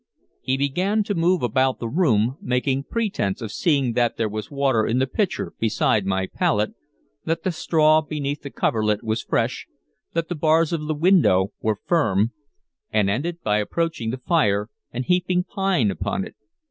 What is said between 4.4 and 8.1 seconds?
water in the pitcher beside my pallet, that the straw